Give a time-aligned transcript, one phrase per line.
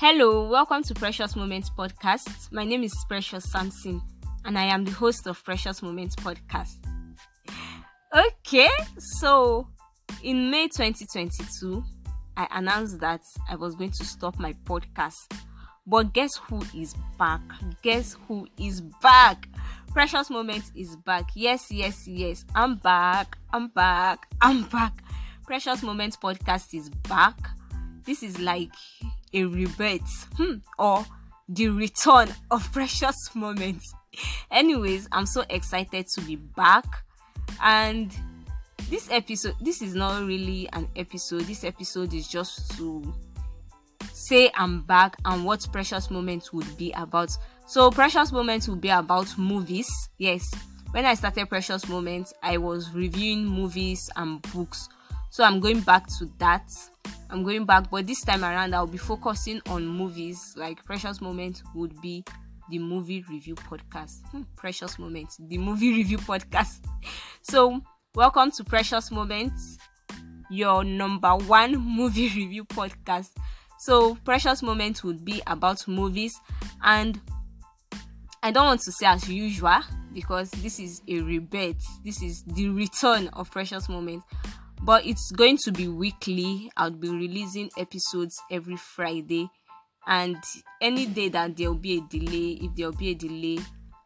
[0.00, 2.52] Hello, welcome to Precious Moments Podcast.
[2.52, 4.00] My name is Precious Samson,
[4.44, 6.76] and I am the host of Precious Moments Podcast.
[8.16, 9.66] Okay, so
[10.22, 11.82] in May 2022,
[12.36, 15.32] I announced that I was going to stop my podcast.
[15.84, 17.42] But guess who is back?
[17.82, 19.48] Guess who is back?
[19.92, 21.28] Precious Moments is back.
[21.34, 22.44] Yes, yes, yes.
[22.54, 23.36] I'm back.
[23.52, 24.28] I'm back.
[24.40, 25.02] I'm back.
[25.44, 27.36] Precious Moments podcast is back.
[28.04, 28.70] This is like
[29.32, 31.04] a rebirth hmm, or
[31.48, 33.92] the return of Precious Moments.
[34.50, 36.84] Anyways, I'm so excited to be back.
[37.62, 38.14] And
[38.90, 41.42] this episode, this is not really an episode.
[41.42, 43.14] This episode is just to
[44.18, 47.30] say I'm back and what Precious Moments would be about.
[47.66, 49.88] So, Precious Moments will be about movies.
[50.18, 50.42] Yes,
[50.90, 54.88] when I started Precious Moments, I was reviewing movies and books.
[55.30, 56.68] So, I'm going back to that.
[57.30, 60.54] I'm going back, but this time around, I'll be focusing on movies.
[60.56, 62.24] Like, Precious Moments would be
[62.70, 64.26] the movie review podcast.
[64.30, 66.80] Hmm, precious Moments, the movie review podcast.
[67.42, 67.82] So,
[68.14, 69.76] welcome to Precious Moments,
[70.50, 73.30] your number one movie review podcast.
[73.78, 76.40] So, Precious Moments would be about movies,
[76.82, 77.20] and
[78.42, 79.80] I don't want to say as usual
[80.14, 84.24] because this is a rebirth, this is the return of Precious Moments,
[84.82, 86.70] but it's going to be weekly.
[86.76, 89.48] I'll be releasing episodes every Friday,
[90.06, 90.36] and
[90.80, 93.58] any day that there'll be a delay, if there'll be a delay,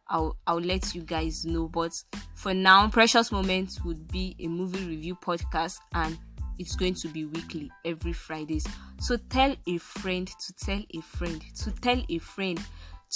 [0.09, 1.67] I'll I'll let you guys know.
[1.67, 1.91] But
[2.35, 6.17] for now, Precious Moments would be a movie review podcast and
[6.59, 8.65] it's going to be weekly every Fridays.
[8.99, 12.59] So tell a friend to tell a friend to tell a friend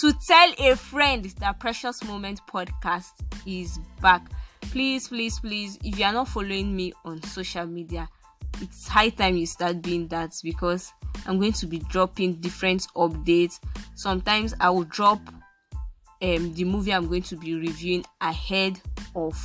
[0.01, 3.13] to tell a friend that Precious Moment podcast
[3.45, 4.29] is back.
[4.71, 8.07] Please, please, please, if you are not following me on social media,
[8.61, 10.93] it's high time you start doing that because
[11.25, 13.59] I'm going to be dropping different updates.
[13.95, 15.19] Sometimes I will drop
[16.21, 18.79] um, the movie I'm going to be reviewing ahead
[19.15, 19.37] of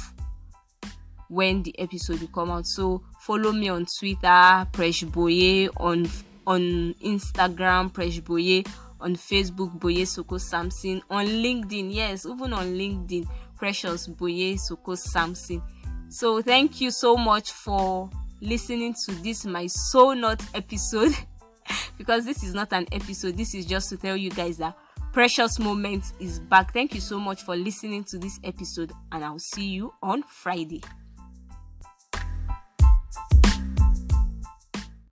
[1.29, 2.67] when the episode will come out.
[2.67, 6.09] So follow me on Twitter, Presh Boye, on
[6.47, 8.65] on Instagram, Presh Boye,
[9.01, 13.27] on Facebook, Boye Soko Samson, on LinkedIn, yes, even on LinkedIn,
[13.63, 15.63] Precious Boye Soko Samson.
[16.09, 21.13] So thank you so much for listening to this my so not episode.
[21.97, 24.77] Because this is not an episode this is just to tell you guys that
[25.13, 26.73] precious moments is back.
[26.73, 30.83] Thank you so much for listening to this episode and i'll see you on friday